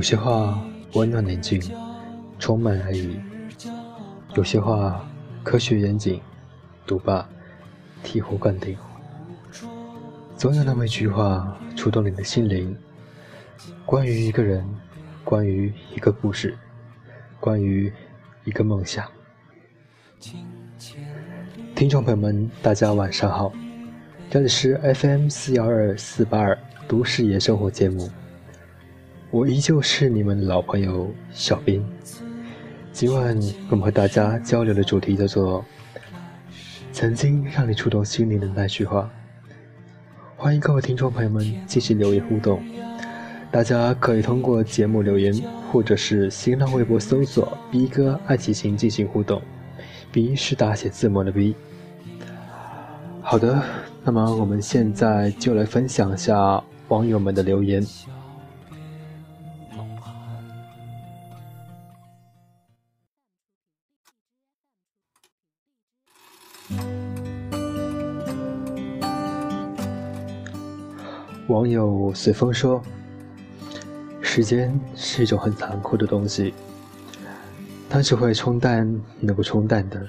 [0.00, 0.58] 有些话
[0.94, 1.60] 温暖宁静，
[2.38, 3.20] 充满爱意；
[4.34, 5.06] 有些话
[5.42, 6.18] 科学严谨，
[6.86, 7.28] 读罢
[8.02, 8.74] 醍醐灌顶。
[10.38, 12.74] 总有那么一句话触动你的心灵，
[13.84, 14.66] 关于一个人，
[15.22, 16.56] 关于一个故事，
[17.38, 17.92] 关于
[18.44, 19.06] 一个梦想。
[21.74, 23.52] 听众朋友们，大家晚上好，
[24.30, 28.10] 这里是 FM 四幺二四八二都市夜生活节目。
[29.32, 31.86] 我依旧是你们老朋友小斌。
[32.92, 33.38] 今晚
[33.70, 35.64] 我们和大家交流的主题叫做
[36.90, 39.08] “曾经让你触动心灵的那句话”。
[40.36, 42.60] 欢迎各位听众朋友们继续留言互动，
[43.52, 45.32] 大家可以通过节目留言，
[45.70, 49.40] 或者是新浪微博搜索“B 哥爱骑行”进行互动。
[50.10, 51.54] B 是大写字母的 B。
[53.22, 53.62] 好的，
[54.02, 57.80] 那么我们现在就来分享一下网友们的留言。
[71.50, 72.80] 网友随风说
[74.22, 76.54] ：“时间是一种很残酷的东西，
[77.88, 78.88] 它只会冲淡
[79.18, 80.00] 能够冲淡的，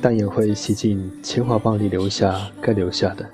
[0.00, 3.28] 但也会洗尽铅华棒里留下该留下的。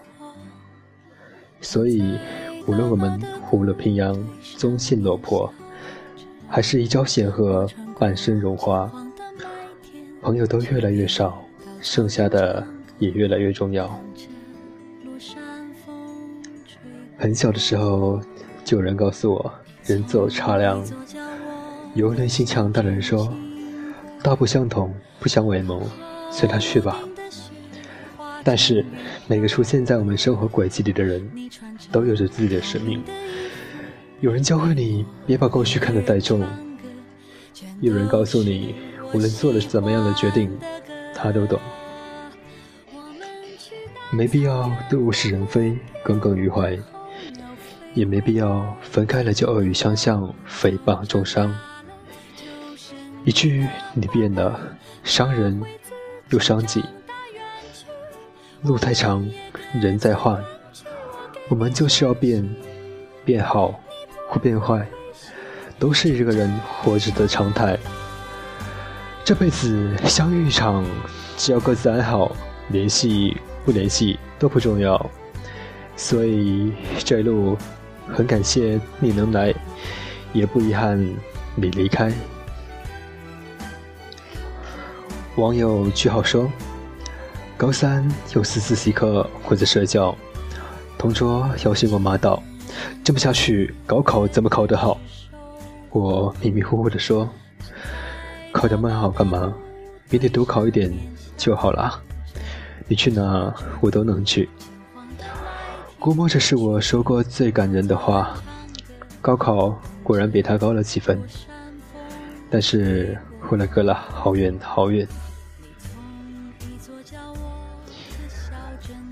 [1.60, 2.18] 所以，
[2.66, 4.12] 无论我们虎落平阳，
[4.56, 5.48] 宗信落魄，
[6.48, 7.68] 还是一朝显赫，
[8.00, 8.90] 半生荣华，
[10.20, 11.40] 朋友都越来越少，
[11.80, 12.66] 剩下的
[12.98, 13.96] 也越来越重要。”
[17.18, 18.20] 很小的时候，
[18.62, 19.52] 就有人告诉我，
[19.84, 20.84] 人走茶凉。
[21.94, 23.32] 有内心强大的人说
[24.22, 25.82] ：“道不相同，不相为谋，
[26.30, 27.00] 随他去吧。”
[28.44, 28.84] 但是，
[29.26, 31.26] 每个出现在我们生活轨迹里的人，
[31.90, 33.02] 都有着自己的生命。
[34.20, 36.44] 有人教会你别把过去看得太重，
[37.80, 38.74] 有人告诉你，
[39.14, 40.50] 无论做了怎么样的决定，
[41.14, 41.58] 他都懂。
[44.12, 46.78] 没必要对物是人非，耿耿于怀。
[47.96, 51.52] 也没必要分开了就恶语相向，诽谤重伤。
[53.24, 54.60] 一句你变了，
[55.02, 55.60] 伤人
[56.28, 56.84] 又伤己。
[58.60, 59.26] 路太长，
[59.80, 60.38] 人在换，
[61.48, 62.46] 我们就是要变，
[63.24, 63.80] 变好
[64.28, 64.86] 或变坏，
[65.78, 66.52] 都是一个人
[66.82, 67.78] 活着的常态。
[69.24, 70.84] 这辈子相遇一场，
[71.38, 72.30] 只要各自安好，
[72.68, 75.10] 联系不联系都不重要。
[75.96, 77.56] 所以这一路。
[78.12, 79.54] 很感谢你能来，
[80.32, 80.98] 也不遗憾
[81.54, 82.12] 你离开。
[85.36, 86.50] 网友句号说
[87.56, 90.16] ：“高三有四次习课或者社交，
[90.96, 92.42] 同桌要挟我骂道
[93.04, 94.98] ：‘这么下去，高考怎么考得好？’
[95.90, 97.28] 我迷迷糊糊的说
[98.52, 99.52] ：‘考得蛮好干嘛？
[100.08, 100.92] 明天多考一点
[101.36, 102.02] 就好了。
[102.88, 104.48] 你去哪我都能去。’”
[106.06, 108.40] 估摸着是我说过最感人的话，
[109.20, 111.20] 高考果然比他高了几分，
[112.48, 115.04] 但是后来隔了好远好远。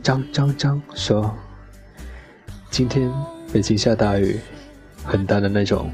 [0.04, 1.36] 张张张说
[2.70, 3.12] ：“今天
[3.52, 4.38] 北京下大雨，
[5.04, 5.92] 很大的那种。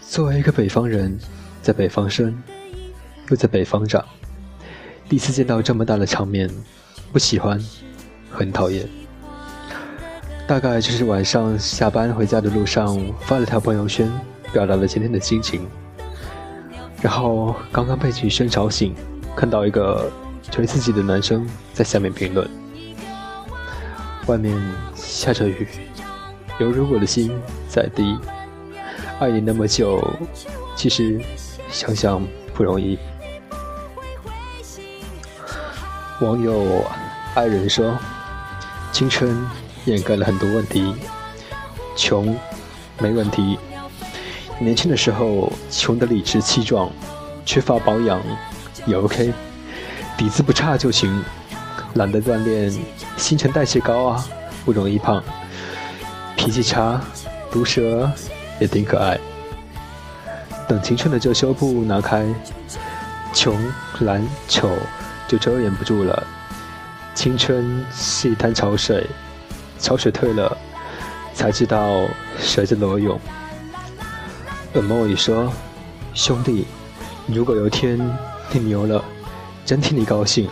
[0.00, 1.18] 作为一个北方人，
[1.60, 2.34] 在北方生，
[3.28, 4.02] 又在北方长，
[5.06, 6.48] 第一次见到这么大的场面，
[7.12, 7.62] 不喜欢，
[8.30, 8.88] 很讨厌。”
[10.46, 14.12] 大概就是晚上下班回家的路上发了条朋友圈，
[14.52, 15.66] 表达了今天的心情。
[17.00, 18.94] 然后刚刚被女生吵醒，
[19.34, 20.12] 看到一个
[20.50, 22.46] 追自己的男生在下面评论
[24.28, 24.54] ：“外面
[24.94, 25.66] 下着雨，
[26.60, 27.32] 犹如我的心
[27.66, 28.18] 在滴。
[29.20, 30.06] 爱你那么久，
[30.76, 31.18] 其实
[31.70, 32.98] 想想不容易。”
[36.20, 36.84] 网友
[37.34, 37.96] 爱人说
[38.92, 39.34] ：“青春。”
[39.86, 40.94] 掩盖了很多问题，
[41.96, 42.36] 穷
[42.98, 43.58] 没问题。
[44.58, 46.90] 年轻的时候穷得理直气壮，
[47.44, 48.22] 缺乏保养
[48.86, 49.32] 也 OK，
[50.16, 51.22] 底子不差就行。
[51.94, 52.72] 懒得锻炼，
[53.16, 54.24] 新陈代谢高啊，
[54.64, 55.22] 不容易胖。
[56.36, 57.00] 脾气差，
[57.50, 58.10] 毒舌
[58.60, 59.18] 也挺可爱。
[60.66, 62.26] 等青春的遮羞布拿开，
[63.32, 63.56] 穷
[64.00, 64.70] 懒丑
[65.28, 66.26] 就遮掩不住了。
[67.14, 69.06] 青春是一滩潮水。
[69.78, 70.56] 潮水退了，
[71.34, 72.06] 才知道
[72.38, 73.18] 谁在裸泳。
[74.72, 75.52] 冷漠里说，
[76.14, 76.66] 兄弟，
[77.26, 77.98] 如果有一天
[78.50, 79.04] 你牛了，
[79.64, 80.48] 真替你高兴；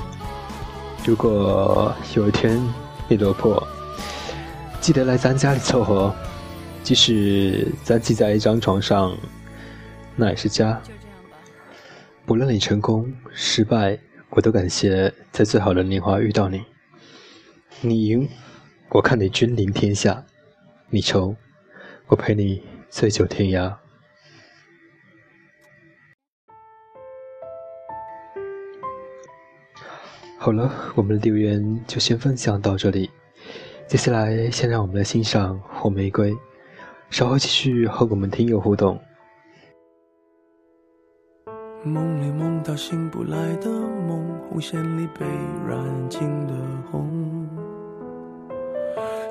[1.05, 2.63] 如果有一天
[3.09, 3.67] 你落魄，
[4.81, 6.15] 记得来咱家里凑合。
[6.83, 9.17] 即使咱挤在一张床上，
[10.17, 10.81] 那也是家。
[12.27, 13.97] 不论你成功失败，
[14.31, 16.61] 我都感谢在最好的年华遇到你。
[17.81, 18.29] 你赢，
[18.95, 20.23] 我看你君临天下；
[20.91, 21.35] 你愁，
[22.09, 23.75] 我陪你醉酒天涯。
[30.37, 33.11] 好了，我们的留言就先分享到这里。
[33.87, 36.31] 接下来，先让我们来欣赏《红玫瑰》，
[37.09, 39.01] 稍后继续和我们听友互动。
[41.83, 45.25] 梦里梦到醒不来的梦，红线里被
[45.67, 46.55] 染尽的
[46.91, 47.49] 红，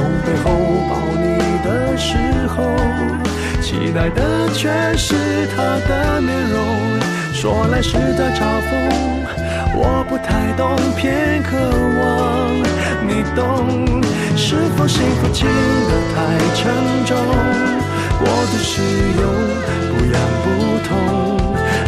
[0.00, 0.50] 从背后
[0.88, 2.16] 抱你的时
[2.48, 2.56] 候，
[3.60, 5.14] 期待的却是
[5.54, 6.58] 他的面容。
[7.34, 8.72] 说来是在嘲讽，
[9.76, 11.50] 我不太懂，偏渴
[12.00, 12.00] 望
[13.06, 14.00] 你懂。
[14.38, 16.16] 是否幸福轻得太
[16.54, 16.72] 沉
[17.04, 17.14] 重，
[18.18, 18.80] 过度使
[19.20, 19.22] 用
[19.90, 20.48] 不痒不
[20.88, 20.96] 痛，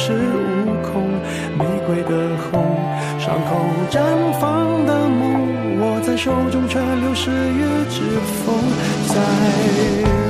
[0.00, 1.10] 是悟空。
[1.58, 2.10] 玫瑰的
[2.44, 2.76] 红，
[3.18, 3.50] 伤口
[3.90, 3.98] 绽
[4.40, 8.00] 放的梦，握在手中却流失于指
[8.44, 8.54] 缝，
[9.08, 10.27] 在。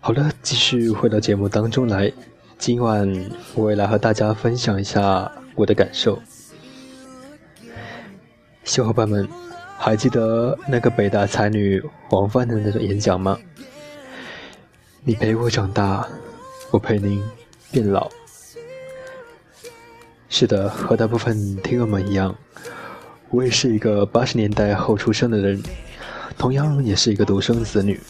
[0.00, 2.12] 好了，继续回到节目当中来。
[2.56, 3.12] 今晚
[3.56, 6.16] 我也来和大家分享一下我的感受。
[8.62, 9.28] 小伙伴们，
[9.76, 13.36] 还记得那个北大才女王帆的那个演讲吗？
[15.02, 16.06] 你陪我长大，
[16.70, 17.20] 我陪您
[17.72, 18.08] 变老。
[20.28, 22.32] 是的，和大部分听友们一样，
[23.30, 25.60] 我也是一个八十年代后出生的人。
[26.38, 28.00] 同样也是一个独生子女。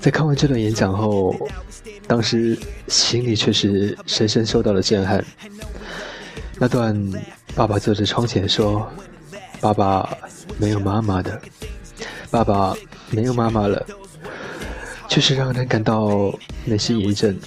[0.00, 1.34] 在看完这段演讲后，
[2.06, 2.56] 当时
[2.88, 5.24] 心里却是深深受到了震撼。
[6.58, 6.94] 那段
[7.54, 8.86] 爸爸坐在窗前说
[9.60, 10.16] ：“爸爸
[10.58, 11.40] 没有妈妈的，
[12.30, 12.74] 爸爸
[13.10, 13.84] 没有妈妈了。”
[15.08, 16.32] 确实让人感到
[16.64, 17.38] 内心一震。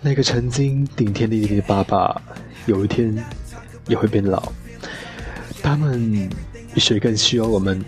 [0.00, 2.22] 那个曾经顶天立地的爸爸，
[2.66, 3.16] 有一天
[3.88, 4.52] 也会变老。
[5.62, 6.30] 他们
[6.72, 7.84] 比谁更需要我们？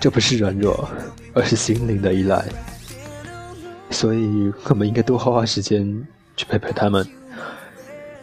[0.00, 0.88] 这不是软弱，
[1.34, 2.44] 而是心灵的依赖。
[3.90, 7.06] 所以，我们应该多花花时间去陪陪他们，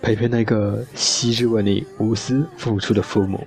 [0.02, 3.46] 陪陪那个昔日为你无私付出的父母。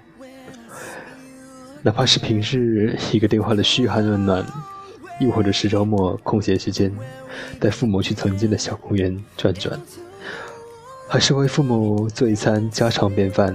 [1.82, 4.46] 哪怕是平日一个电话的嘘寒问暖。
[5.18, 6.90] 又或者是周末空闲时间，
[7.58, 9.78] 带父母去曾经的小公园转转，
[11.06, 13.54] 还是为父母做一餐家常便饭，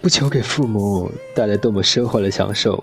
[0.00, 2.82] 不求给父母带来多么奢华的享受，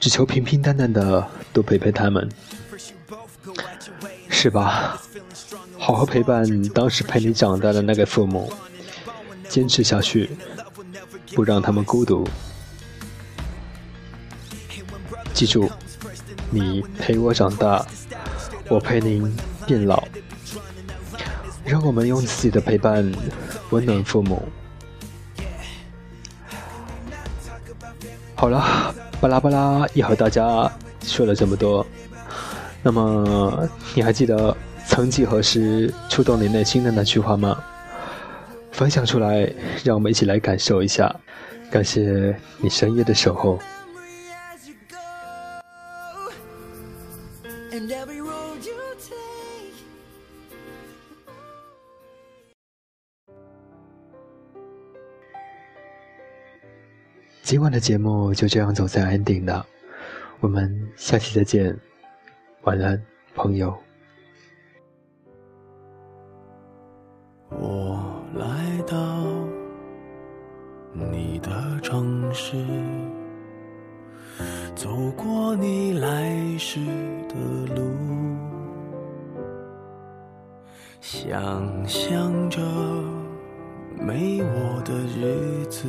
[0.00, 2.26] 只求平平淡淡的多陪陪他们，
[4.30, 4.98] 是吧？
[5.78, 8.50] 好好陪伴当时陪你长大的那个父母，
[9.46, 10.30] 坚持下去，
[11.34, 12.26] 不让他们孤独，
[15.34, 15.70] 记住。
[16.52, 17.86] 你陪我长大，
[18.68, 19.32] 我陪您
[19.66, 20.02] 变老。
[21.64, 23.12] 让我们用自己的陪伴
[23.68, 24.48] 温暖父母。
[28.34, 30.70] 好了，巴拉巴拉也和大家
[31.02, 31.86] 说了这么多。
[32.82, 37.62] 那么，你还记得曾几何时触动你内心的那句话吗？
[38.72, 39.46] 分享出来，
[39.84, 41.14] 让我们一起来感受一下。
[41.70, 43.58] 感谢你深夜的守候。
[57.50, 59.66] 今晚的节目就这样走在 ending 了，
[60.38, 61.76] 我们下期再见，
[62.62, 63.02] 晚安，
[63.34, 63.76] 朋友。
[67.48, 69.26] 我来到
[70.92, 71.50] 你的
[71.82, 72.54] 城市，
[74.76, 76.78] 走过你来时
[77.28, 77.34] 的
[77.74, 77.90] 路，
[81.00, 82.60] 想象着
[83.98, 85.88] 没我的日子。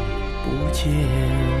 [0.43, 1.60] 不见，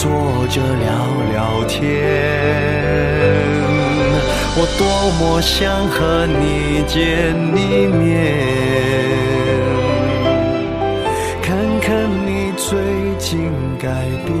[0.00, 0.10] 坐
[0.48, 0.88] 着聊
[1.30, 1.78] 聊天。
[4.56, 4.82] 我多
[5.18, 8.08] 么想和你见一面，
[11.42, 12.80] 看看你最
[13.18, 13.90] 近改
[14.24, 14.34] 变，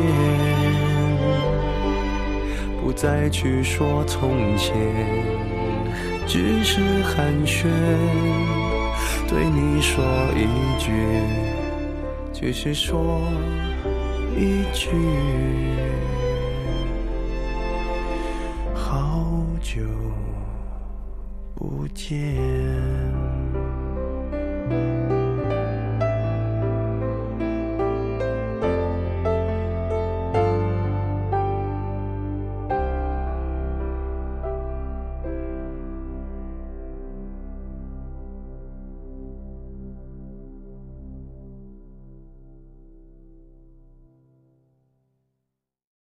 [2.82, 4.74] 不再去说从前，
[6.26, 7.68] 只是寒暄，
[9.28, 10.02] 对你说
[10.34, 10.48] 一
[10.78, 10.90] 句，
[12.32, 13.20] 只是说
[14.40, 14.88] 一句。
[18.74, 19.82] 好久
[21.54, 23.09] 不见。